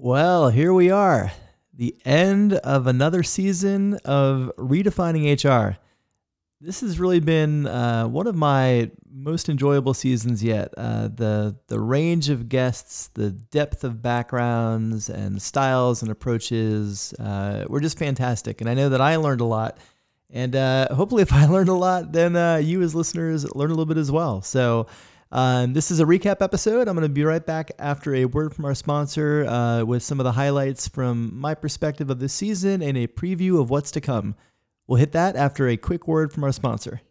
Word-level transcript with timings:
Well, 0.00 0.50
here 0.50 0.72
we 0.72 0.92
are, 0.92 1.32
the 1.74 1.96
end 2.04 2.52
of 2.52 2.86
another 2.86 3.24
season 3.24 3.94
of 4.04 4.52
Redefining 4.56 5.26
HR. 5.26 5.76
This 6.60 6.82
has 6.82 7.00
really 7.00 7.18
been 7.18 7.66
uh, 7.66 8.06
one 8.06 8.28
of 8.28 8.36
my 8.36 8.92
most 9.10 9.48
enjoyable 9.48 9.94
seasons 9.94 10.40
yet. 10.40 10.72
Uh, 10.76 11.08
the 11.08 11.56
the 11.66 11.80
range 11.80 12.28
of 12.28 12.48
guests, 12.48 13.08
the 13.14 13.30
depth 13.30 13.82
of 13.82 14.00
backgrounds 14.00 15.10
and 15.10 15.42
styles 15.42 16.00
and 16.00 16.12
approaches 16.12 17.12
uh, 17.14 17.64
were 17.68 17.80
just 17.80 17.98
fantastic, 17.98 18.60
and 18.60 18.70
I 18.70 18.74
know 18.74 18.90
that 18.90 19.00
I 19.00 19.16
learned 19.16 19.40
a 19.40 19.46
lot. 19.46 19.78
And 20.30 20.54
uh, 20.54 20.94
hopefully, 20.94 21.22
if 21.22 21.32
I 21.32 21.46
learned 21.50 21.70
a 21.70 21.74
lot, 21.74 22.12
then 22.12 22.36
uh, 22.36 22.58
you 22.58 22.82
as 22.82 22.94
listeners 22.94 23.52
learn 23.52 23.70
a 23.70 23.74
little 23.74 23.84
bit 23.84 23.96
as 23.96 24.12
well. 24.12 24.42
So. 24.42 24.86
Um, 25.30 25.74
this 25.74 25.90
is 25.90 26.00
a 26.00 26.04
recap 26.04 26.40
episode. 26.40 26.88
I'm 26.88 26.94
going 26.94 27.06
to 27.06 27.12
be 27.12 27.24
right 27.24 27.44
back 27.44 27.70
after 27.78 28.14
a 28.14 28.24
word 28.24 28.54
from 28.54 28.64
our 28.64 28.74
sponsor 28.74 29.44
uh, 29.46 29.84
with 29.84 30.02
some 30.02 30.20
of 30.20 30.24
the 30.24 30.32
highlights 30.32 30.88
from 30.88 31.38
my 31.38 31.54
perspective 31.54 32.08
of 32.08 32.18
this 32.18 32.32
season 32.32 32.82
and 32.82 32.96
a 32.96 33.06
preview 33.06 33.60
of 33.60 33.68
what's 33.68 33.90
to 33.92 34.00
come. 34.00 34.34
We'll 34.86 34.98
hit 34.98 35.12
that 35.12 35.36
after 35.36 35.68
a 35.68 35.76
quick 35.76 36.08
word 36.08 36.32
from 36.32 36.44
our 36.44 36.52
sponsor. 36.52 37.02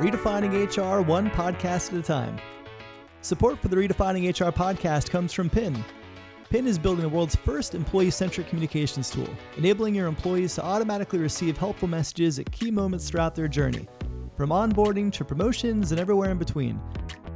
Redefining 0.00 0.76
HR 0.76 1.00
one 1.00 1.30
podcast 1.30 1.92
at 1.92 2.00
a 2.00 2.02
time. 2.02 2.38
Support 3.22 3.60
for 3.60 3.68
the 3.68 3.76
Redefining 3.76 4.28
HR 4.28 4.50
podcast 4.50 5.08
comes 5.08 5.32
from 5.32 5.48
Pyn. 5.48 5.82
Pyn 6.50 6.66
is 6.66 6.78
building 6.78 7.02
the 7.02 7.08
world's 7.08 7.34
first 7.34 7.74
employee 7.74 8.10
centric 8.10 8.46
communications 8.46 9.10
tool, 9.10 9.28
enabling 9.56 9.96
your 9.96 10.06
employees 10.06 10.54
to 10.54 10.64
automatically 10.64 11.18
receive 11.18 11.58
helpful 11.58 11.88
messages 11.88 12.38
at 12.38 12.50
key 12.52 12.70
moments 12.70 13.10
throughout 13.10 13.34
their 13.34 13.48
journey, 13.48 13.88
from 14.36 14.50
onboarding 14.50 15.12
to 15.12 15.24
promotions 15.24 15.90
and 15.90 16.00
everywhere 16.00 16.30
in 16.30 16.38
between. 16.38 16.80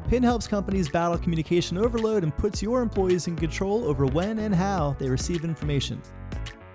Pyn 0.09 0.23
helps 0.23 0.47
companies 0.47 0.89
battle 0.89 1.19
communication 1.19 1.77
overload 1.77 2.23
and 2.23 2.37
puts 2.37 2.63
your 2.63 2.83
employees 2.83 3.27
in 3.27 3.35
control 3.35 3.85
over 3.85 4.07
when 4.07 4.39
and 4.39 4.55
how 4.55 4.95
they 5.01 5.09
receive 5.09 5.45
information. 5.45 6.01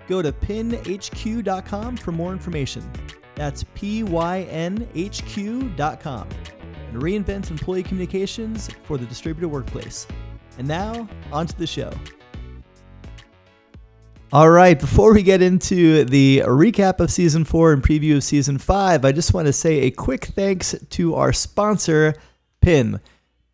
Go 0.06 0.20
to 0.20 0.30
pynhq.com 0.30 1.96
for 1.96 2.12
more 2.12 2.32
information. 2.32 2.88
That's 3.34 3.64
P 3.74 4.02
Y 4.02 4.42
N 4.42 4.88
H 4.94 5.24
Q.com. 5.24 6.28
And 6.90 7.02
reinvent 7.02 7.50
employee 7.50 7.82
communications 7.82 8.68
for 8.84 8.96
the 8.98 9.06
distributed 9.06 9.48
workplace. 9.48 10.06
And 10.58 10.68
now, 10.68 11.08
on 11.32 11.46
to 11.46 11.58
the 11.58 11.66
show. 11.66 11.92
All 14.32 14.50
right, 14.50 14.78
before 14.78 15.14
we 15.14 15.22
get 15.22 15.40
into 15.40 16.04
the 16.04 16.42
recap 16.46 16.98
of 16.98 17.12
season 17.12 17.44
four 17.44 17.72
and 17.72 17.80
preview 17.80 18.16
of 18.16 18.24
season 18.24 18.58
five, 18.58 19.04
I 19.04 19.12
just 19.12 19.32
want 19.32 19.46
to 19.46 19.52
say 19.52 19.82
a 19.82 19.92
quick 19.92 20.24
thanks 20.24 20.74
to 20.90 21.14
our 21.14 21.32
sponsor, 21.32 22.12
Pyn. 22.60 22.98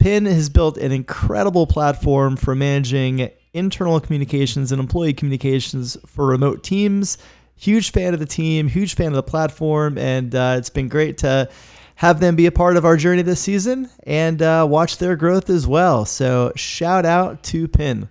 Pyn 0.03 0.25
has 0.25 0.49
built 0.49 0.79
an 0.79 0.91
incredible 0.91 1.67
platform 1.67 2.37
for 2.37 2.55
managing 2.55 3.31
internal 3.53 4.01
communications 4.01 4.73
and 4.73 4.81
employee 4.81 5.13
communications 5.13 5.99
for 6.07 6.27
remote 6.27 6.65
teams. 6.65 7.19
Huge 7.55 7.93
fan 7.93 8.15
of 8.15 8.21
the 8.21 8.25
team, 8.25 8.67
huge 8.67 8.95
fan 8.95 9.09
of 9.09 9.13
the 9.13 9.23
platform, 9.23 9.99
and 9.99 10.35
uh, 10.35 10.55
it's 10.57 10.71
been 10.71 10.89
great 10.89 11.19
to 11.19 11.51
have 11.97 12.19
them 12.19 12.35
be 12.35 12.47
a 12.47 12.53
part 12.53 12.79
of 12.79 12.87
our 12.87 12.97
journey 12.97 13.21
this 13.21 13.41
season 13.41 13.91
and 14.05 14.41
uh, 14.41 14.67
watch 14.69 14.97
their 14.97 15.17
growth 15.17 15.51
as 15.51 15.67
well. 15.67 16.07
So, 16.07 16.51
shout 16.57 17.05
out 17.05 17.43
to 17.45 17.69
Pyn. 17.69 18.09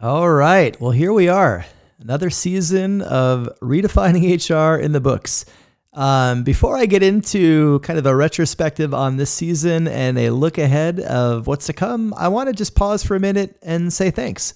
All 0.00 0.30
right. 0.30 0.80
Well, 0.80 0.92
here 0.92 1.12
we 1.12 1.26
are. 1.28 1.66
Another 1.98 2.30
season 2.30 3.02
of 3.02 3.48
redefining 3.60 4.30
HR 4.78 4.80
in 4.80 4.92
the 4.92 5.00
books. 5.00 5.44
Um, 5.92 6.44
before 6.44 6.76
I 6.76 6.86
get 6.86 7.02
into 7.02 7.80
kind 7.80 7.98
of 7.98 8.06
a 8.06 8.14
retrospective 8.14 8.94
on 8.94 9.16
this 9.16 9.28
season 9.28 9.88
and 9.88 10.16
a 10.16 10.30
look 10.30 10.56
ahead 10.56 11.00
of 11.00 11.48
what's 11.48 11.66
to 11.66 11.72
come, 11.72 12.14
I 12.16 12.28
want 12.28 12.46
to 12.48 12.52
just 12.52 12.76
pause 12.76 13.02
for 13.02 13.16
a 13.16 13.20
minute 13.20 13.58
and 13.60 13.92
say 13.92 14.12
thanks. 14.12 14.54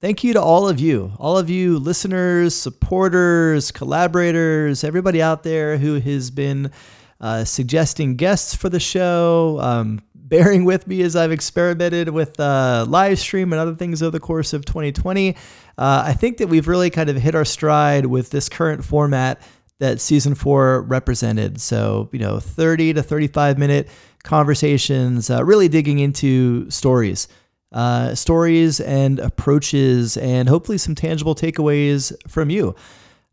Thank 0.00 0.24
you 0.24 0.32
to 0.32 0.42
all 0.42 0.68
of 0.68 0.80
you, 0.80 1.12
all 1.20 1.38
of 1.38 1.48
you 1.48 1.78
listeners, 1.78 2.52
supporters, 2.52 3.70
collaborators, 3.70 4.82
everybody 4.82 5.22
out 5.22 5.44
there 5.44 5.78
who 5.78 6.00
has 6.00 6.32
been 6.32 6.72
uh, 7.20 7.44
suggesting 7.44 8.16
guests 8.16 8.56
for 8.56 8.68
the 8.68 8.80
show, 8.80 9.60
um, 9.60 10.02
bearing 10.32 10.64
with 10.64 10.86
me 10.86 11.02
as 11.02 11.14
I've 11.14 11.30
experimented 11.30 12.08
with 12.08 12.40
uh, 12.40 12.86
live 12.88 13.18
stream 13.18 13.52
and 13.52 13.60
other 13.60 13.74
things 13.74 14.02
over 14.02 14.12
the 14.12 14.18
course 14.18 14.54
of 14.54 14.64
2020. 14.64 15.36
Uh, 15.76 16.04
I 16.06 16.14
think 16.14 16.38
that 16.38 16.46
we've 16.46 16.66
really 16.66 16.88
kind 16.88 17.10
of 17.10 17.16
hit 17.16 17.34
our 17.34 17.44
stride 17.44 18.06
with 18.06 18.30
this 18.30 18.48
current 18.48 18.82
format 18.82 19.42
that 19.78 20.00
season 20.00 20.34
four 20.34 20.84
represented. 20.84 21.60
So, 21.60 22.08
you 22.12 22.18
know, 22.18 22.40
30 22.40 22.94
to 22.94 23.02
35 23.02 23.58
minute 23.58 23.90
conversations, 24.24 25.28
uh, 25.28 25.44
really 25.44 25.68
digging 25.68 25.98
into 25.98 26.70
stories. 26.70 27.28
Uh, 27.70 28.14
stories 28.14 28.80
and 28.80 29.18
approaches, 29.18 30.16
and 30.16 30.48
hopefully 30.48 30.78
some 30.78 30.94
tangible 30.94 31.34
takeaways 31.34 32.10
from 32.26 32.48
you. 32.48 32.74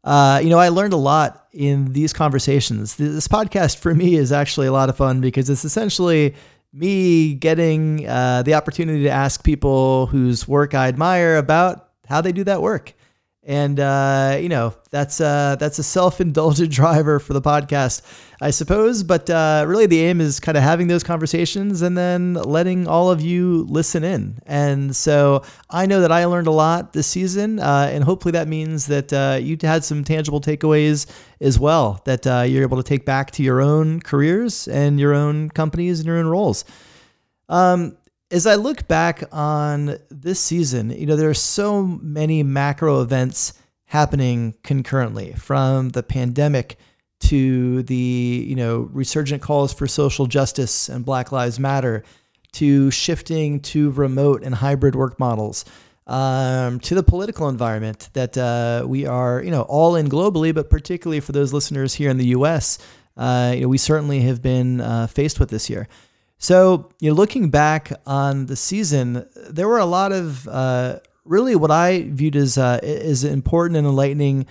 Uh, 0.04 0.40
you 0.44 0.50
know, 0.50 0.60
I 0.60 0.70
learned 0.70 0.94
a 0.94 0.98
lot 0.98 1.48
in 1.54 1.94
these 1.94 2.12
conversations. 2.12 2.96
This 2.96 3.28
podcast 3.28 3.78
for 3.78 3.94
me 3.94 4.16
is 4.16 4.34
actually 4.34 4.68
a 4.68 4.72
lot 4.72 4.90
of 4.90 4.98
fun 4.98 5.22
because 5.22 5.50
it's 5.50 5.66
essentially 5.66 6.36
me 6.72 7.34
getting 7.34 8.08
uh, 8.08 8.44
the 8.44 8.54
opportunity 8.54 9.04
to 9.04 9.10
ask 9.10 9.44
people 9.44 10.08
whose 10.08 10.48
work 10.48 10.74
I 10.74 10.88
admire 10.88 11.38
about 11.38 11.90
how 12.08 12.22
they 12.22 12.32
do 12.32 12.44
that 12.44 12.62
work. 12.62 12.94
And 13.44 13.80
uh, 13.80 14.38
you 14.42 14.50
know 14.50 14.76
that's 14.92 15.22
uh, 15.22 15.56
that's 15.58 15.80
a 15.80 15.84
self-indulgent 15.84 16.72
driver 16.72 17.20
for 17.20 17.32
the 17.32 17.42
podcast, 17.42 18.02
I 18.42 18.52
suppose. 18.52 19.02
But 19.02 19.30
uh, 19.30 19.64
really, 19.66 19.86
the 19.86 20.02
aim 20.02 20.20
is 20.20 20.42
kind 20.42 20.58
of 20.58 20.64
having 20.64 20.88
those 20.88 21.04
conversations 21.04 21.82
and 21.82 21.98
then 21.98 22.34
letting 22.34 22.86
all 22.88 23.10
of 23.10 23.22
you 23.22 23.66
listen 23.70 24.04
in. 24.04 24.40
And 24.46 24.94
so 24.94 25.44
I 25.70 25.86
know 25.86 26.02
that 26.02 26.12
I 26.12 26.26
learned 26.26 26.48
a 26.48 26.52
lot 26.52 26.92
this 26.92 27.08
season, 27.08 27.60
uh, 27.60 27.90
and 27.92 28.04
hopefully 28.04 28.34
that 28.34 28.50
means 28.50 28.88
that 28.88 29.14
uh, 29.14 29.40
you 29.42 29.58
had 29.62 29.86
some 29.86 30.04
tangible 30.04 30.42
takeaways 30.42 31.10
as 31.40 31.58
well 31.58 32.02
that 32.04 32.28
uh, 32.28 32.42
you're 32.42 32.64
able 32.64 32.78
to 32.78 32.84
take 32.84 33.06
back 33.06 33.32
to 33.32 33.44
your 33.44 33.62
own 33.62 34.02
careers 34.02 34.68
and 34.68 35.00
your 35.00 35.14
own 35.14 35.50
companies 35.50 36.00
and 36.00 36.08
your 36.08 36.18
own 36.18 36.28
roles. 36.28 36.66
Um, 37.48 37.98
as 38.32 38.46
I 38.46 38.56
look 38.56 38.88
back 38.88 39.24
on 39.32 39.98
this 40.10 40.40
season, 40.40 40.92
you 40.92 41.06
know, 41.06 41.16
there 41.16 41.30
are 41.30 41.34
so 41.34 41.84
many 41.84 42.44
macro 42.44 43.02
events 43.02 43.54
happening 43.86 44.54
concurrently 44.64 45.34
from 45.34 45.90
the 45.90 46.04
pandemic 46.04 46.78
to 47.22 47.84
the, 47.84 48.46
you 48.48 48.56
know, 48.56 48.90
resurgent 48.92 49.42
calls 49.42 49.74
for 49.74 49.88
social 49.88 50.28
justice 50.28 50.90
and 50.90 51.04
Black 51.04 51.32
Lives 51.32 51.60
Matter 51.60 52.04
to 52.54 52.92
shifting 52.92 53.60
to 53.62 53.92
remote 53.92 54.44
and 54.44 54.56
hybrid 54.56 54.96
work 54.96 55.20
models. 55.20 55.66
Um, 56.06 56.80
to 56.82 56.96
the 56.96 57.04
political 57.04 57.50
environment 57.50 58.10
that 58.14 58.36
uh, 58.36 58.84
we 58.88 59.06
are, 59.06 59.44
you 59.44 59.52
know, 59.52 59.62
all 59.64 59.96
in 59.96 60.10
globally, 60.10 60.56
but 60.56 60.68
particularly 60.68 61.20
for 61.20 61.34
those 61.34 61.54
listeners 61.54 61.94
here 61.94 62.10
in 62.10 62.18
the 62.18 62.28
U.S., 62.28 62.80
uh, 63.16 63.52
you 63.54 63.62
know, 63.62 63.68
we 63.68 63.78
certainly 63.78 64.22
have 64.22 64.42
been 64.42 64.82
uh, 64.82 65.06
faced 65.06 65.40
with 65.40 65.50
this 65.50 65.70
year. 65.70 65.88
So, 66.40 66.90
you 67.02 67.10
know, 67.10 67.16
looking 67.16 67.50
back 67.50 67.92
on 68.06 68.46
the 68.46 68.56
season, 68.56 69.28
there 69.50 69.68
were 69.68 69.78
a 69.78 69.86
lot 69.86 70.14
of 70.14 70.48
uh, 70.48 71.00
really 71.26 71.56
what 71.56 71.70
I 71.70 72.04
viewed 72.04 72.38
as 72.38 72.58
uh, 72.58 72.80
important 72.82 73.78
and 73.78 73.86
enlightening 73.86 74.46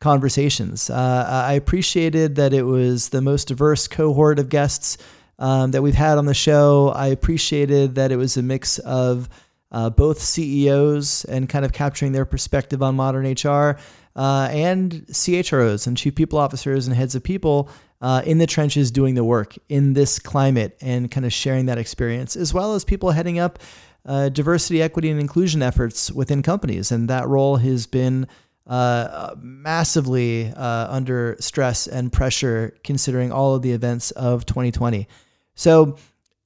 conversations. 0.00 0.88
Uh, 0.88 1.44
I 1.48 1.54
appreciated 1.54 2.36
that 2.36 2.52
it 2.52 2.62
was 2.62 3.08
the 3.08 3.20
most 3.20 3.48
diverse 3.48 3.88
cohort 3.88 4.38
of 4.38 4.48
guests 4.48 4.98
um, 5.40 5.72
that 5.72 5.82
we've 5.82 5.94
had 5.94 6.16
on 6.16 6.26
the 6.26 6.34
show. 6.34 6.92
I 6.94 7.08
appreciated 7.08 7.96
that 7.96 8.12
it 8.12 8.16
was 8.16 8.36
a 8.36 8.42
mix 8.42 8.78
of 8.78 9.28
uh, 9.72 9.90
both 9.90 10.20
CEOs 10.20 11.24
and 11.24 11.48
kind 11.48 11.64
of 11.64 11.72
capturing 11.72 12.12
their 12.12 12.24
perspective 12.24 12.82
on 12.82 12.94
modern 12.94 13.26
HR, 13.26 13.78
uh, 14.14 14.48
and 14.50 14.92
CHROs 15.08 15.86
and 15.86 15.96
chief 15.96 16.14
people 16.14 16.38
officers 16.38 16.86
and 16.86 16.94
heads 16.94 17.14
of 17.14 17.24
people 17.24 17.68
uh, 18.02 18.20
in 18.26 18.38
the 18.38 18.46
trenches 18.46 18.90
doing 18.90 19.14
the 19.14 19.24
work 19.24 19.54
in 19.68 19.94
this 19.94 20.18
climate 20.18 20.76
and 20.80 21.10
kind 21.10 21.24
of 21.24 21.32
sharing 21.32 21.66
that 21.66 21.78
experience, 21.78 22.36
as 22.36 22.52
well 22.52 22.74
as 22.74 22.84
people 22.84 23.12
heading 23.12 23.38
up 23.38 23.60
uh, 24.04 24.28
diversity, 24.28 24.82
equity, 24.82 25.08
and 25.08 25.20
inclusion 25.20 25.62
efforts 25.62 26.10
within 26.10 26.42
companies. 26.42 26.90
And 26.90 27.08
that 27.08 27.28
role 27.28 27.56
has 27.56 27.86
been 27.86 28.26
uh, 28.66 29.36
massively 29.38 30.52
uh, 30.56 30.86
under 30.90 31.36
stress 31.38 31.86
and 31.86 32.12
pressure 32.12 32.76
considering 32.82 33.30
all 33.30 33.54
of 33.54 33.62
the 33.62 33.70
events 33.70 34.10
of 34.12 34.44
2020. 34.46 35.06
So, 35.54 35.96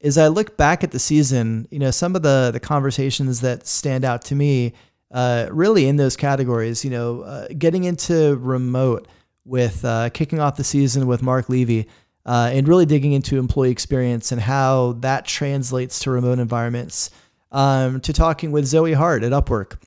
as 0.03 0.19
I 0.19 0.29
look 0.29 0.59
back 0.59 0.85
at 0.85 0.91
the 0.91 0.99
season, 0.99 1.67
you 1.71 1.79
know, 1.79 1.91
some 1.91 2.15
of 2.15 2.23
the 2.23 2.51
the 2.53 2.61
conversations 2.61 3.41
that 3.41 3.67
stand 3.67 4.05
out 4.05 4.23
to 4.27 4.35
me, 4.35 4.75
uh, 5.11 5.49
really 5.51 5.89
in 5.89 5.97
those 5.97 6.17
categories, 6.17 6.85
you 6.85 6.91
know, 6.91 7.23
uh, 7.23 7.49
getting 7.57 7.85
into 7.85 8.37
remote 8.37 9.09
with 9.47 9.85
uh, 9.85 10.11
kicking 10.11 10.41
off 10.41 10.57
the 10.57 10.65
season 10.65 11.07
with 11.07 11.23
Mark 11.23 11.49
Levy 11.49 11.87
uh, 12.27 12.51
and 12.53 12.67
really 12.67 12.85
digging 12.85 13.13
into 13.13 13.39
employee 13.39 13.71
experience 13.71 14.33
and 14.33 14.41
how 14.41 14.93
that 15.01 15.25
translates 15.25 16.01
to 16.01 16.11
remote 16.11 16.39
environments. 16.39 17.11
Um, 17.53 18.01
to 18.01 18.13
talking 18.13 18.51
with 18.51 18.67
Zoe 18.67 18.93
Harte 18.93 19.23
at 19.23 19.31
Upwork 19.31 19.79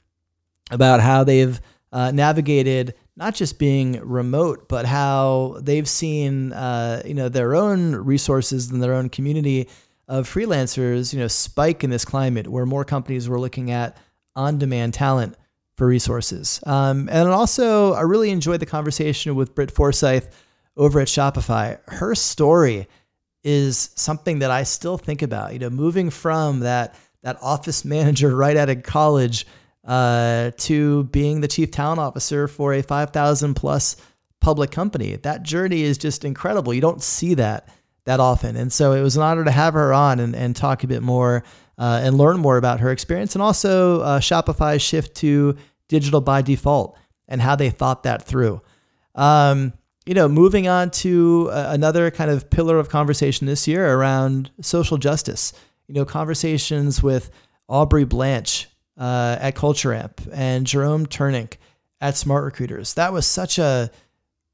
about 0.72 1.02
how 1.02 1.26
they've 1.26 1.60
uh, 1.92 2.10
navigated 2.12 2.96
not 3.18 3.36
just 3.36 3.60
being 3.60 4.00
remote, 4.00 4.70
but 4.70 4.86
how 4.86 5.58
they've 5.62 5.88
seen 5.88 6.54
uh, 6.54 7.04
you 7.06 7.14
know 7.14 7.28
their 7.28 7.54
own 7.54 7.94
resources 7.96 8.72
and 8.72 8.82
their 8.82 8.94
own 8.94 9.10
community 9.10 9.68
of 10.08 10.28
freelancers, 10.28 11.14
you 11.14 11.20
know, 11.20 11.28
spike 11.28 11.84
in 11.84 11.90
this 11.90 12.06
climate 12.06 12.48
where 12.48 12.66
more 12.66 12.86
companies 12.86 13.30
were 13.30 13.40
looking 13.40 13.70
at 13.70 13.98
on-demand 14.36 14.94
talent 14.94 15.36
for 15.80 15.88
resources. 15.88 16.60
Um, 16.68 17.10
and 17.10 17.30
also, 17.30 17.94
I 17.94 18.02
really 18.02 18.30
enjoyed 18.30 18.60
the 18.60 18.68
conversation 18.68 19.34
with 19.34 19.56
Britt 19.56 19.72
Forsyth 19.72 20.30
over 20.78 21.00
at 21.00 21.08
Shopify. 21.08 21.80
Her 21.90 22.14
story 22.14 22.88
is 23.44 23.90
something 23.96 24.40
that 24.40 24.52
I 24.52 24.64
still 24.64 24.98
think 24.98 25.22
about. 25.22 25.54
You 25.54 25.60
know, 25.60 25.70
moving 25.72 26.12
from 26.12 26.60
that 26.60 26.96
that 27.24 27.38
office 27.42 27.84
manager 27.96 28.36
right 28.36 28.58
out 28.58 28.70
of 28.70 28.84
college 28.84 29.48
uh, 29.86 30.52
to 30.58 31.06
being 31.06 31.42
the 31.42 31.48
chief 31.48 31.72
talent 31.72 32.00
officer 32.00 32.48
for 32.48 32.74
a 32.74 32.84
5,000 32.84 33.56
plus 33.56 33.96
public 34.42 34.72
company. 34.72 35.16
That 35.16 35.44
journey 35.44 35.82
is 35.82 35.98
just 35.98 36.26
incredible. 36.26 36.74
You 36.74 36.82
don't 36.82 37.02
see 37.02 37.34
that 37.36 37.70
that 38.06 38.20
often. 38.20 38.56
And 38.56 38.72
so 38.72 38.94
it 38.94 39.02
was 39.02 39.16
an 39.16 39.24
honor 39.24 39.46
to 39.46 39.52
have 39.52 39.74
her 39.76 39.94
on 39.94 40.20
and, 40.20 40.36
and 40.36 40.56
talk 40.56 40.84
a 40.84 40.88
bit 40.88 41.02
more 41.02 41.44
uh, 41.80 42.02
and 42.04 42.18
learn 42.18 42.38
more 42.38 42.58
about 42.58 42.82
her 42.82 42.92
experience 42.92 43.36
and 43.36 43.42
also 43.42 44.02
uh, 44.02 44.20
Shopify's 44.20 44.82
shift 44.82 45.16
to 45.16 45.56
digital 45.88 46.22
by 46.22 46.42
default 46.42 46.98
and 47.28 47.42
how 47.42 47.56
they 47.56 47.70
thought 47.70 48.04
that 48.04 48.22
through. 48.22 48.62
Um, 49.16 49.74
you 50.06 50.14
know, 50.14 50.28
moving 50.28 50.68
on 50.68 50.92
to 50.92 51.50
uh, 51.52 51.68
another 51.70 52.12
kind 52.12 52.30
of 52.30 52.50
pillar 52.50 52.78
of 52.78 52.90
conversation 52.90 53.48
this 53.48 53.68
year 53.68 53.96
around 53.96 54.52
social 54.62 54.98
justice. 54.98 55.54
You 55.88 55.96
know, 55.96 56.06
conversations 56.06 57.02
with 57.02 57.32
Aubrey 57.68 58.04
Blanche 58.04 58.68
uh, 58.98 59.38
at 59.40 59.56
Culture 59.56 59.94
Amp 59.94 60.22
and 60.34 60.68
Jerome 60.68 61.06
Ternynck 61.06 61.58
at 62.02 62.16
SmartRecruiters. 62.16 62.96
That 62.96 63.14
was 63.14 63.26
such 63.26 63.58
a 63.58 63.90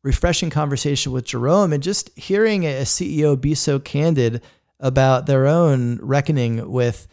refreshing 0.04 0.52
conversation 0.52 1.12
with 1.12 1.26
Jerome 1.26 1.74
and 1.74 1.82
just 1.82 2.16
hearing 2.18 2.66
a 2.66 2.84
CEO 2.84 3.40
be 3.40 3.56
so 3.56 3.80
candid 3.80 4.42
about 4.80 5.26
their 5.26 5.48
own 5.48 6.00
reckoning 6.02 6.70
with 6.70 7.08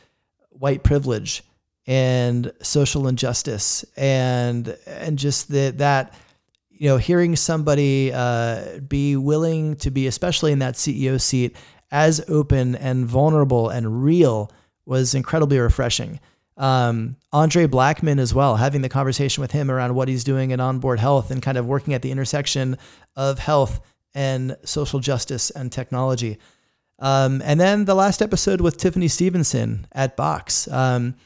white 0.63 0.85
privilege 0.85 1.43
and 1.89 2.53
social 2.63 3.09
injustice 3.09 3.85
and 3.97 4.79
and 4.87 5.19
just 5.19 5.49
that 5.49 5.79
that 5.79 6.15
you 6.71 6.89
know 6.89 6.99
hearing 6.99 7.35
somebody 7.35 8.13
uh, 8.15 8.79
be 8.87 9.17
willing 9.17 9.75
to 9.75 9.91
be 9.91 10.07
especially 10.07 10.53
in 10.53 10.61
that 10.61 10.75
CEO 10.75 11.21
seat 11.21 11.57
as 11.91 12.25
open 12.29 12.77
and 12.77 13.07
vulnerable 13.07 13.71
and 13.71 14.05
real 14.05 14.53
was 14.87 15.15
incredibly 15.15 15.59
refreshing. 15.59 16.21
Um, 16.57 17.17
Andre 17.33 17.67
Blackman 17.67 18.21
as 18.21 18.33
well, 18.33 18.55
having 18.55 18.83
the 18.83 18.89
conversation 18.89 19.41
with 19.41 19.51
him 19.51 19.69
around 19.69 19.97
what 19.97 20.07
he's 20.07 20.23
doing 20.23 20.53
in 20.53 20.61
onboard 20.61 21.01
health 21.01 21.33
and 21.33 21.43
kind 21.43 21.59
of 21.59 21.67
working 21.67 21.93
at 21.93 22.03
the 22.03 22.13
intersection 22.13 22.79
of 23.17 23.41
health 23.41 23.81
and 24.15 24.57
social 24.65 25.01
justice 25.01 25.51
and 25.51 25.73
technology. 25.73 26.39
Um, 27.03 27.43
and 27.45 27.61
then 27.61 27.85
the 27.85 27.95
last 27.95 28.23
episode 28.23 28.61
with 28.61 28.79
Tiffany 28.79 29.09
Stevenson 29.09 29.87
at 29.93 30.17
Box. 30.17 30.69
Um, 30.69 31.17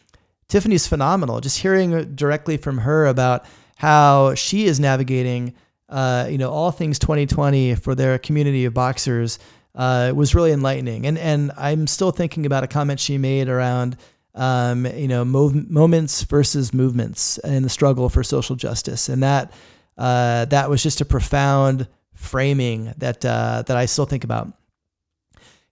Tiffany's 0.49 0.87
phenomenal. 0.87 1.41
Just 1.41 1.59
hearing 1.59 2.15
directly 2.15 2.57
from 2.57 2.79
her 2.79 3.07
about 3.07 3.45
how 3.77 4.35
she 4.35 4.65
is 4.65 4.81
navigating, 4.81 5.55
uh, 5.89 6.27
you 6.31 6.39
know, 6.39 6.51
all 6.51 6.71
things 6.71 6.99
2020 6.99 7.75
for 7.75 7.95
their 7.95 8.19
community 8.19 8.65
of 8.65 8.73
boxers 8.75 9.39
uh, 9.75 10.13
was 10.17 10.35
really 10.35 10.53
enlightening. 10.53 11.07
And 11.07 11.19
and 11.19 11.53
I'm 11.59 11.87
still 11.87 12.11
thinking 12.11 12.47
about 12.47 12.65
a 12.65 12.69
comment 12.69 12.99
she 12.99 13.19
made 13.19 13.49
around 13.49 13.99
um, 14.37 14.87
you 14.87 15.09
know, 15.09 15.25
mov- 15.25 15.69
moments 15.69 16.23
versus 16.23 16.73
movements 16.73 17.39
in 17.39 17.63
the 17.63 17.69
struggle 17.69 18.09
for 18.09 18.23
social 18.23 18.55
justice, 18.55 19.09
and 19.09 19.23
that 19.23 19.53
uh, 19.99 20.45
that 20.47 20.69
was 20.71 20.83
just 20.83 21.01
a 21.01 21.05
profound 21.05 21.89
framing 22.15 22.93
that 22.99 23.25
uh, 23.25 23.63
that 23.67 23.77
I 23.77 23.87
still 23.87 24.07
think 24.07 24.25
about. 24.25 24.53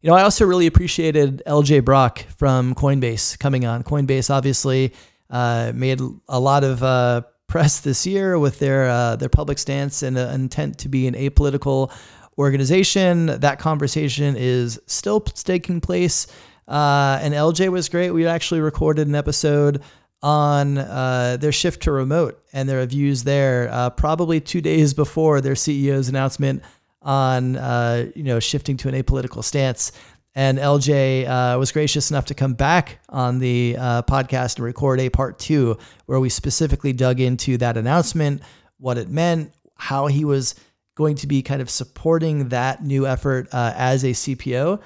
You 0.05 0.11
know, 0.11 0.17
I 0.17 0.23
also 0.23 0.45
really 0.45 0.67
appreciated 0.67 1.43
LJ 1.47 1.83
Brock 1.83 2.27
from 2.37 2.75
Coinbase 2.75 3.39
coming 3.39 3.65
on. 3.65 3.83
Coinbase 3.83 4.29
obviously 4.29 4.93
uh, 5.31 5.73
made 5.75 5.99
a 6.29 6.39
lot 6.39 6.63
of 6.63 6.83
uh, 6.83 7.23
press 7.49 7.81
this 7.81 8.07
year 8.07 8.39
with 8.39 8.59
their 8.59 8.87
uh, 8.91 9.17
their 9.17 9.31
public 9.31 9.59
stance 9.59 10.03
and 10.03 10.19
uh, 10.19 10.29
intent 10.35 10.77
to 10.81 10.91
be 10.91 11.07
an 11.07 11.15
apolitical 11.15 11.91
organization. 12.37 13.41
That 13.41 13.59
conversation 13.59 14.37
is 14.37 14.79
still 14.85 15.23
taking 15.23 15.81
place. 15.81 16.27
Uh, 16.69 17.19
and 17.23 17.33
LJ 17.33 17.71
was 17.71 17.89
great. 17.89 18.11
We 18.11 18.27
actually 18.27 18.61
recorded 18.61 19.09
an 19.09 19.15
episode 19.15 19.83
on 20.23 20.77
uh, 20.77 21.39
their 21.41 21.53
shift 21.53 21.85
to 21.85 21.93
remote 21.93 22.45
and 22.53 22.69
their 22.69 22.85
views 22.85 23.25
there, 23.25 23.71
uh, 23.73 23.89
probably 23.89 24.39
two 24.39 24.61
days 24.61 24.93
before 24.93 25.41
their 25.41 25.55
CEO's 25.55 26.11
announcement 26.11 26.63
on 27.05 27.57
uh, 27.57 28.11
you 28.15 28.25
know 28.25 28.41
shifting 28.41 28.77
to 28.79 28.89
an 28.89 28.95
apolitical 28.95 29.45
stance. 29.45 29.93
And 30.37 30.59
LJ 30.59 31.29
uh, 31.29 31.59
was 31.61 31.71
gracious 31.71 32.11
enough 32.11 32.25
to 32.27 32.35
come 32.35 32.55
back 32.55 32.99
on 33.09 33.39
the 33.39 33.77
uh, 33.79 34.03
podcast 34.03 34.57
and 34.57 34.65
record 34.65 34.99
a 34.99 35.09
part 35.09 35.39
two 35.39 35.79
where 36.07 36.19
we 36.19 36.29
specifically 36.29 36.93
dug 36.93 37.21
into 37.21 37.57
that 37.59 37.77
announcement, 37.77 38.43
what 38.79 38.99
it 38.99 39.09
meant, 39.09 39.55
how 39.77 40.09
he 40.09 40.25
was 40.25 40.57
going 40.97 41.15
to 41.17 41.29
be 41.29 41.41
kind 41.41 41.63
of 41.63 41.71
supporting 41.71 42.49
that 42.49 42.83
new 42.83 43.07
effort 43.07 43.49
as 43.53 44.03
a 44.03 44.09
CPO 44.09 44.81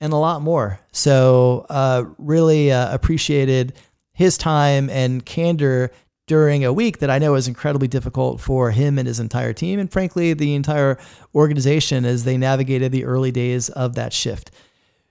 and 0.00 0.12
a 0.12 0.16
lot 0.16 0.42
more. 0.42 0.80
So, 0.92 1.66
uh, 1.68 2.04
really 2.18 2.72
uh, 2.72 2.92
appreciated 2.94 3.74
his 4.12 4.36
time 4.38 4.90
and 4.90 5.24
candor 5.24 5.92
during 6.30 6.64
a 6.64 6.72
week 6.72 6.98
that 6.98 7.10
I 7.10 7.18
know 7.18 7.34
is 7.34 7.48
incredibly 7.48 7.88
difficult 7.88 8.40
for 8.40 8.70
him 8.70 9.00
and 9.00 9.08
his 9.08 9.18
entire 9.18 9.52
team, 9.52 9.80
and 9.80 9.90
frankly, 9.90 10.32
the 10.32 10.54
entire 10.54 10.96
organization 11.34 12.04
as 12.04 12.22
they 12.22 12.36
navigated 12.38 12.92
the 12.92 13.04
early 13.04 13.32
days 13.32 13.68
of 13.68 13.96
that 13.96 14.12
shift. 14.12 14.52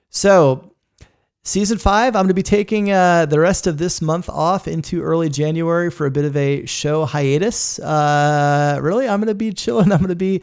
So, 0.09 0.73
season 1.43 1.77
five, 1.77 2.15
I'm 2.15 2.21
going 2.21 2.29
to 2.29 2.33
be 2.33 2.41
taking 2.41 2.93
uh, 2.93 3.25
the 3.25 3.37
rest 3.37 3.67
of 3.67 3.77
this 3.77 4.01
month 4.01 4.29
off 4.29 4.65
into 4.65 5.01
early 5.01 5.27
January 5.27 5.91
for 5.91 6.05
a 6.05 6.11
bit 6.11 6.23
of 6.23 6.37
a 6.37 6.65
show 6.65 7.03
hiatus. 7.03 7.79
Uh, 7.79 8.79
really, 8.81 9.05
I'm 9.05 9.19
going 9.19 9.27
to 9.27 9.35
be 9.35 9.51
chilling. 9.51 9.91
I'm 9.91 9.97
going 9.97 10.07
to 10.07 10.15
be 10.15 10.41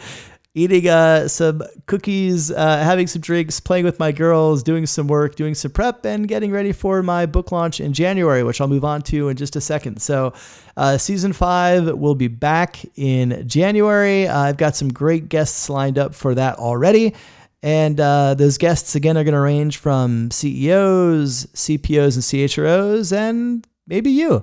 eating 0.56 0.88
uh, 0.88 1.28
some 1.28 1.62
cookies, 1.84 2.50
uh, 2.50 2.78
having 2.78 3.06
some 3.06 3.20
drinks, 3.20 3.60
playing 3.60 3.84
with 3.84 3.98
my 3.98 4.10
girls, 4.10 4.62
doing 4.62 4.86
some 4.86 5.06
work, 5.06 5.36
doing 5.36 5.54
some 5.54 5.70
prep, 5.70 6.06
and 6.06 6.26
getting 6.26 6.50
ready 6.50 6.72
for 6.72 7.02
my 7.02 7.26
book 7.26 7.52
launch 7.52 7.78
in 7.78 7.92
January, 7.92 8.42
which 8.42 8.58
I'll 8.58 8.66
move 8.66 8.84
on 8.84 9.02
to 9.02 9.28
in 9.28 9.36
just 9.36 9.54
a 9.54 9.60
second. 9.60 10.00
So, 10.00 10.32
uh, 10.78 10.96
season 10.96 11.34
five 11.34 11.94
will 11.94 12.14
be 12.14 12.28
back 12.28 12.78
in 12.96 13.46
January. 13.46 14.26
I've 14.26 14.56
got 14.56 14.74
some 14.74 14.88
great 14.88 15.28
guests 15.28 15.68
lined 15.68 15.98
up 15.98 16.14
for 16.14 16.34
that 16.34 16.58
already. 16.58 17.14
And 17.62 18.00
uh, 18.00 18.32
those 18.32 18.56
guests, 18.56 18.94
again, 18.94 19.18
are 19.18 19.24
going 19.24 19.34
to 19.34 19.40
range 19.40 19.76
from 19.76 20.30
CEOs, 20.30 21.46
CPOs, 21.46 22.14
and 22.14 22.24
CHROs, 22.24 23.14
and 23.14 23.66
maybe 23.86 24.10
you. 24.10 24.42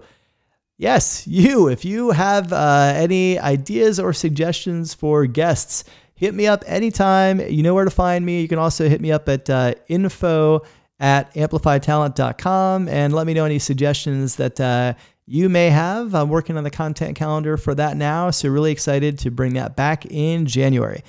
Yes, 0.77 1.25
you. 1.27 1.70
If 1.70 1.86
you 1.86 2.12
have 2.12 2.51
uh, 2.51 2.93
any 2.96 3.39
ideas 3.39 4.00
or 4.00 4.12
suggestions 4.12 4.93
for 4.93 5.25
guests, 5.25 5.86
hit 6.24 6.34
me 6.34 6.48
up 6.48 6.63
anytime. 6.68 7.42
You 7.42 7.63
know 7.63 7.74
where 7.74 7.84
to 7.84 7.92
find 7.92 8.25
me. 8.25 8.39
You 8.42 8.48
can 8.48 8.58
also 8.58 8.88
hit 8.88 9.01
me 9.01 9.12
up 9.12 9.27
at 9.27 9.50
uh, 9.50 9.74
info 9.89 10.62
at 10.98 11.34
amplifytalent.com 11.34 12.88
and 12.88 13.13
let 13.13 13.27
me 13.27 13.34
know 13.34 13.44
any 13.44 13.60
suggestions 13.60 14.38
that 14.38 14.58
uh, 14.58 14.94
you 15.25 15.50
may 15.50 15.70
have. 15.70 16.15
I'm 16.15 16.30
working 16.30 16.56
on 16.56 16.63
the 16.63 16.72
content 16.72 17.18
calendar 17.18 17.58
for 17.58 17.75
that 17.75 17.98
now, 17.98 18.32
so 18.32 18.48
really 18.48 18.72
excited 18.72 19.20
to 19.20 19.32
bring 19.32 19.56
that 19.56 19.75
back 19.75 20.06
in 20.06 20.46
January. 20.46 21.03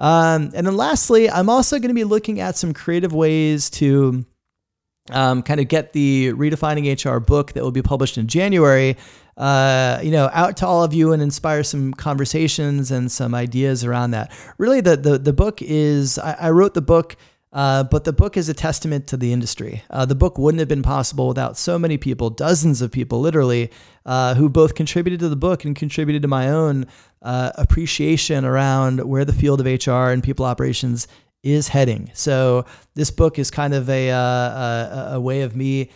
Um, 0.00 0.50
and 0.52 0.66
then 0.66 0.76
lastly, 0.76 1.30
I'm 1.30 1.48
also 1.48 1.78
going 1.78 1.90
to 1.90 1.94
be 1.94 2.02
looking 2.02 2.40
at 2.40 2.56
some 2.56 2.74
creative 2.74 3.12
ways 3.12 3.70
to 3.70 4.24
um, 5.12 5.42
kind 5.42 5.60
of 5.60 5.68
get 5.68 5.92
the 5.92 6.32
redefining 6.34 6.86
HR 6.92 7.18
book 7.18 7.52
that 7.52 7.62
will 7.62 7.72
be 7.72 7.82
published 7.82 8.18
in 8.18 8.26
January 8.26 8.96
uh, 9.40 9.98
you 10.02 10.10
know, 10.10 10.28
out 10.34 10.58
to 10.58 10.66
all 10.66 10.84
of 10.84 10.92
you 10.92 11.12
and 11.12 11.22
inspire 11.22 11.64
some 11.64 11.94
conversations 11.94 12.90
and 12.90 13.10
some 13.10 13.34
ideas 13.34 13.84
around 13.84 14.10
that. 14.10 14.30
Really, 14.58 14.82
the 14.82 14.96
the, 14.96 15.18
the 15.18 15.32
book 15.32 15.62
is 15.62 16.18
I, 16.18 16.36
I 16.38 16.50
wrote 16.50 16.74
the 16.74 16.82
book. 16.82 17.16
Uh, 17.52 17.82
but 17.82 18.04
the 18.04 18.12
book 18.12 18.36
is 18.36 18.48
a 18.48 18.54
testament 18.54 19.08
to 19.08 19.16
the 19.16 19.32
industry. 19.32 19.82
Uh, 19.90 20.06
the 20.06 20.14
book 20.14 20.38
wouldn't 20.38 20.60
have 20.60 20.68
been 20.68 20.84
possible 20.84 21.26
without 21.26 21.58
so 21.58 21.80
many 21.80 21.98
people, 21.98 22.30
dozens 22.30 22.80
of 22.80 22.92
people, 22.92 23.20
literally, 23.20 23.72
uh, 24.06 24.36
who 24.36 24.48
both 24.48 24.76
contributed 24.76 25.18
to 25.18 25.28
the 25.28 25.34
book 25.34 25.64
and 25.64 25.74
contributed 25.74 26.22
to 26.22 26.28
my 26.28 26.48
own 26.48 26.86
uh, 27.22 27.50
appreciation 27.56 28.44
around 28.44 29.00
where 29.00 29.24
the 29.24 29.32
field 29.32 29.60
of 29.60 29.66
HR 29.66 30.12
and 30.12 30.22
people 30.22 30.46
operations 30.46 31.08
is 31.42 31.68
heading. 31.68 32.10
So 32.14 32.66
this 32.94 33.10
book 33.10 33.38
is 33.38 33.50
kind 33.50 33.74
of 33.74 33.88
a, 33.88 34.10
uh, 34.10 34.18
a, 34.18 35.08
a 35.14 35.20
way 35.20 35.42
of 35.42 35.56
me 35.56 35.90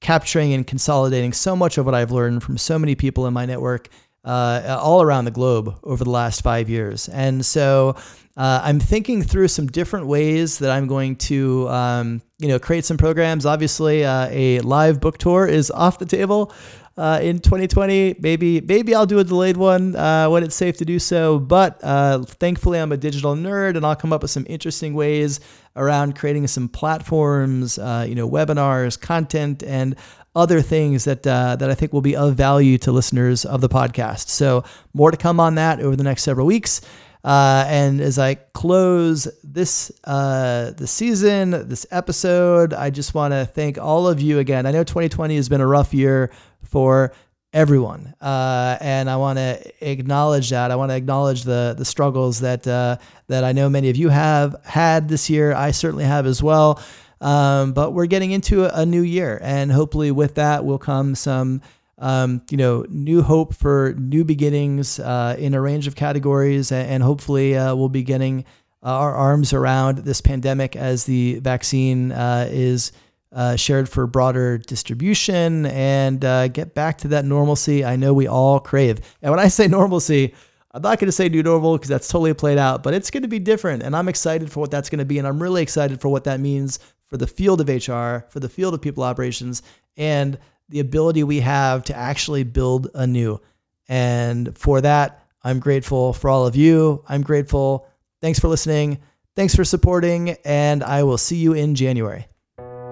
capturing 0.00 0.52
and 0.52 0.66
consolidating 0.66 1.32
so 1.32 1.54
much 1.54 1.78
of 1.78 1.84
what 1.84 1.94
I've 1.94 2.10
learned 2.10 2.42
from 2.42 2.58
so 2.58 2.78
many 2.78 2.94
people 2.94 3.26
in 3.26 3.34
my 3.34 3.46
network 3.46 3.88
uh, 4.24 4.78
all 4.80 5.02
around 5.02 5.24
the 5.24 5.30
globe 5.30 5.78
over 5.82 6.04
the 6.04 6.10
last 6.10 6.42
five 6.42 6.68
years. 6.68 7.08
And 7.08 7.44
so 7.44 7.96
uh, 8.36 8.60
I'm 8.62 8.80
thinking 8.80 9.22
through 9.22 9.48
some 9.48 9.66
different 9.66 10.06
ways 10.06 10.58
that 10.58 10.70
I'm 10.70 10.86
going 10.86 11.16
to, 11.16 11.68
um, 11.68 12.22
you 12.38 12.48
know, 12.48 12.58
create 12.58 12.84
some 12.84 12.96
programs. 12.96 13.46
Obviously, 13.46 14.04
uh, 14.04 14.28
a 14.30 14.60
live 14.60 15.00
book 15.00 15.18
tour 15.18 15.46
is 15.46 15.70
off 15.70 15.98
the 15.98 16.06
table. 16.06 16.52
Uh, 16.96 17.18
in 17.22 17.38
2020, 17.38 18.16
maybe 18.20 18.60
maybe 18.60 18.94
I'll 18.94 19.06
do 19.06 19.20
a 19.20 19.24
delayed 19.24 19.56
one 19.56 19.96
uh, 19.96 20.28
when 20.28 20.42
it's 20.42 20.56
safe 20.56 20.76
to 20.78 20.84
do 20.84 20.98
so. 20.98 21.38
But 21.38 21.80
uh, 21.82 22.22
thankfully, 22.24 22.78
I'm 22.78 22.92
a 22.92 22.96
digital 22.96 23.34
nerd, 23.34 23.76
and 23.76 23.86
I'll 23.86 23.96
come 23.96 24.12
up 24.12 24.22
with 24.22 24.30
some 24.30 24.44
interesting 24.48 24.94
ways 24.94 25.40
around 25.76 26.16
creating 26.16 26.46
some 26.48 26.68
platforms, 26.68 27.78
uh, 27.78 28.04
you 28.06 28.14
know, 28.14 28.28
webinars, 28.28 29.00
content, 29.00 29.62
and 29.62 29.96
other 30.34 30.60
things 30.60 31.04
that 31.04 31.26
uh, 31.26 31.56
that 31.56 31.70
I 31.70 31.74
think 31.74 31.92
will 31.92 32.02
be 32.02 32.16
of 32.16 32.34
value 32.34 32.76
to 32.78 32.92
listeners 32.92 33.44
of 33.44 33.60
the 33.60 33.68
podcast. 33.68 34.28
So 34.28 34.64
more 34.92 35.10
to 35.10 35.16
come 35.16 35.40
on 35.40 35.54
that 35.56 35.80
over 35.80 35.96
the 35.96 36.04
next 36.04 36.22
several 36.22 36.46
weeks. 36.46 36.80
Uh, 37.22 37.66
and 37.68 38.00
as 38.00 38.18
I 38.18 38.34
close 38.34 39.28
this 39.44 39.92
uh, 40.04 40.70
the 40.70 40.86
season, 40.86 41.50
this 41.68 41.86
episode, 41.90 42.72
I 42.72 42.88
just 42.90 43.14
want 43.14 43.32
to 43.34 43.44
thank 43.44 43.76
all 43.76 44.08
of 44.08 44.20
you 44.20 44.38
again. 44.38 44.64
I 44.64 44.70
know 44.70 44.84
2020 44.84 45.36
has 45.36 45.48
been 45.48 45.60
a 45.60 45.66
rough 45.66 45.92
year 45.92 46.30
for 46.70 47.12
everyone, 47.52 48.14
uh, 48.20 48.78
and 48.80 49.10
I 49.10 49.16
want 49.16 49.38
to 49.38 49.72
acknowledge 49.80 50.50
that. 50.50 50.70
I 50.70 50.76
want 50.76 50.90
to 50.90 50.96
acknowledge 50.96 51.42
the 51.42 51.74
the 51.76 51.84
struggles 51.84 52.40
that 52.40 52.66
uh, 52.66 52.96
that 53.28 53.44
I 53.44 53.52
know 53.52 53.68
many 53.68 53.90
of 53.90 53.96
you 53.96 54.08
have 54.08 54.56
had 54.64 55.08
this 55.08 55.28
year. 55.28 55.52
I 55.52 55.72
certainly 55.72 56.04
have 56.04 56.26
as 56.26 56.42
well. 56.42 56.80
Um, 57.20 57.74
but 57.74 57.92
we're 57.92 58.06
getting 58.06 58.30
into 58.30 58.64
a, 58.64 58.86
new 58.86 59.02
year, 59.02 59.38
and 59.42 59.70
hopefully, 59.70 60.10
with 60.10 60.36
that 60.36 60.64
will 60.64 60.78
come 60.78 61.14
some 61.14 61.60
um, 62.00 62.42
you 62.50 62.56
know, 62.56 62.86
new 62.88 63.22
hope 63.22 63.54
for 63.54 63.94
new 63.98 64.24
beginnings 64.24 64.98
uh, 64.98 65.36
in 65.38 65.52
a 65.52 65.60
range 65.60 65.86
of 65.86 65.94
categories, 65.94 66.72
and, 66.72 66.88
and 66.88 67.02
hopefully 67.02 67.56
uh, 67.56 67.74
we'll 67.74 67.90
be 67.90 68.02
getting 68.02 68.44
uh, 68.82 68.88
our 68.88 69.14
arms 69.14 69.52
around 69.52 69.98
this 69.98 70.22
pandemic 70.22 70.74
as 70.74 71.04
the 71.04 71.38
vaccine 71.40 72.10
uh, 72.12 72.48
is 72.50 72.92
uh, 73.32 73.56
shared 73.56 73.88
for 73.88 74.06
broader 74.06 74.58
distribution 74.58 75.66
and 75.66 76.24
uh, 76.24 76.48
get 76.48 76.74
back 76.74 76.98
to 76.98 77.08
that 77.08 77.24
normalcy 77.24 77.84
I 77.84 77.96
know 77.96 78.12
we 78.12 78.26
all 78.26 78.58
crave. 78.60 79.00
And 79.22 79.30
when 79.30 79.40
I 79.40 79.48
say 79.48 79.68
normalcy, 79.68 80.34
I'm 80.72 80.82
not 80.82 80.98
going 80.98 81.06
to 81.08 81.12
say 81.12 81.28
new 81.28 81.42
normal 81.42 81.76
because 81.76 81.88
that's 81.88 82.08
totally 82.08 82.34
played 82.34 82.58
out, 82.58 82.82
but 82.82 82.94
it's 82.94 83.10
going 83.10 83.22
to 83.22 83.28
be 83.28 83.38
different. 83.38 83.82
And 83.82 83.96
I'm 83.96 84.08
excited 84.08 84.50
for 84.52 84.60
what 84.60 84.70
that's 84.70 84.88
going 84.88 85.00
to 85.00 85.04
be. 85.04 85.18
And 85.18 85.26
I'm 85.26 85.42
really 85.42 85.62
excited 85.62 86.00
for 86.00 86.08
what 86.08 86.24
that 86.24 86.40
means 86.40 86.78
for 87.06 87.16
the 87.16 87.26
field 87.26 87.60
of 87.60 87.68
HR, 87.68 88.26
for 88.30 88.38
the 88.38 88.48
field 88.48 88.72
of 88.72 88.80
people 88.80 89.02
operations, 89.02 89.62
and 89.96 90.38
the 90.68 90.78
ability 90.78 91.24
we 91.24 91.40
have 91.40 91.84
to 91.84 91.96
actually 91.96 92.44
build 92.44 92.88
anew. 92.94 93.40
And 93.88 94.56
for 94.56 94.80
that, 94.80 95.26
I'm 95.42 95.58
grateful 95.58 96.12
for 96.12 96.30
all 96.30 96.46
of 96.46 96.54
you. 96.54 97.04
I'm 97.08 97.22
grateful. 97.22 97.88
Thanks 98.20 98.38
for 98.38 98.46
listening. 98.46 98.98
Thanks 99.34 99.56
for 99.56 99.64
supporting, 99.64 100.36
and 100.44 100.84
I 100.84 101.02
will 101.02 101.18
see 101.18 101.36
you 101.36 101.54
in 101.54 101.74
January. 101.74 102.28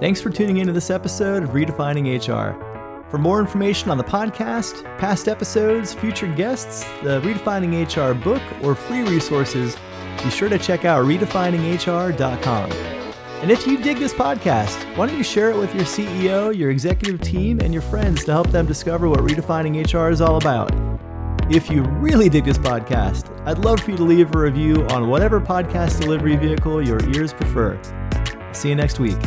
Thanks 0.00 0.20
for 0.20 0.30
tuning 0.30 0.58
into 0.58 0.72
this 0.72 0.90
episode 0.90 1.42
of 1.42 1.50
Redefining 1.50 2.06
HR. 2.16 2.56
For 3.10 3.18
more 3.18 3.40
information 3.40 3.90
on 3.90 3.98
the 3.98 4.04
podcast, 4.04 4.84
past 4.96 5.26
episodes, 5.26 5.92
future 5.92 6.32
guests, 6.34 6.84
the 7.02 7.20
Redefining 7.22 7.74
HR 7.84 8.14
book, 8.14 8.42
or 8.62 8.76
free 8.76 9.02
resources, 9.02 9.76
be 10.22 10.30
sure 10.30 10.48
to 10.48 10.58
check 10.58 10.84
out 10.84 11.04
redefininghr.com. 11.04 12.72
And 13.40 13.50
if 13.50 13.66
you 13.66 13.76
dig 13.82 13.98
this 13.98 14.14
podcast, 14.14 14.76
why 14.96 15.06
don't 15.06 15.18
you 15.18 15.24
share 15.24 15.50
it 15.50 15.56
with 15.56 15.74
your 15.74 15.84
CEO, 15.84 16.56
your 16.56 16.70
executive 16.70 17.20
team, 17.20 17.58
and 17.58 17.72
your 17.72 17.82
friends 17.82 18.24
to 18.26 18.30
help 18.30 18.50
them 18.52 18.66
discover 18.66 19.08
what 19.08 19.18
redefining 19.20 19.84
HR 19.84 20.12
is 20.12 20.20
all 20.20 20.36
about? 20.36 20.70
If 21.52 21.68
you 21.70 21.82
really 21.82 22.28
dig 22.28 22.44
this 22.44 22.58
podcast, 22.58 23.36
I'd 23.48 23.58
love 23.58 23.80
for 23.80 23.90
you 23.90 23.96
to 23.96 24.04
leave 24.04 24.32
a 24.32 24.38
review 24.38 24.86
on 24.90 25.08
whatever 25.08 25.40
podcast 25.40 26.00
delivery 26.00 26.36
vehicle 26.36 26.86
your 26.86 27.02
ears 27.16 27.32
prefer. 27.32 27.80
See 28.52 28.68
you 28.68 28.76
next 28.76 29.00
week. 29.00 29.18